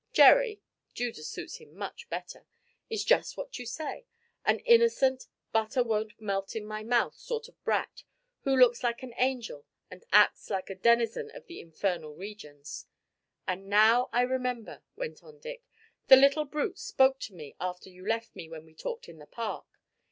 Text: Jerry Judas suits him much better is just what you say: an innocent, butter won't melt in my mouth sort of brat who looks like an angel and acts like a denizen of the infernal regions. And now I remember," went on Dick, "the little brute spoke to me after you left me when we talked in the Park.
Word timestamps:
Jerry 0.13 0.59
Judas 0.95 1.27
suits 1.29 1.57
him 1.57 1.75
much 1.75 2.09
better 2.09 2.47
is 2.89 3.03
just 3.05 3.37
what 3.37 3.59
you 3.59 3.67
say: 3.67 4.07
an 4.43 4.57
innocent, 4.61 5.27
butter 5.51 5.83
won't 5.83 6.19
melt 6.19 6.55
in 6.55 6.65
my 6.65 6.81
mouth 6.81 7.13
sort 7.15 7.47
of 7.47 7.63
brat 7.63 8.01
who 8.39 8.55
looks 8.55 8.81
like 8.83 9.03
an 9.03 9.13
angel 9.17 9.63
and 9.91 10.03
acts 10.11 10.49
like 10.49 10.71
a 10.71 10.75
denizen 10.75 11.29
of 11.35 11.45
the 11.45 11.59
infernal 11.61 12.15
regions. 12.15 12.87
And 13.47 13.67
now 13.67 14.09
I 14.11 14.21
remember," 14.23 14.81
went 14.95 15.21
on 15.23 15.37
Dick, 15.37 15.61
"the 16.07 16.15
little 16.15 16.45
brute 16.45 16.79
spoke 16.79 17.19
to 17.19 17.35
me 17.35 17.55
after 17.59 17.91
you 17.91 18.03
left 18.03 18.35
me 18.35 18.49
when 18.49 18.65
we 18.65 18.73
talked 18.73 19.07
in 19.07 19.19
the 19.19 19.27
Park. 19.27 19.67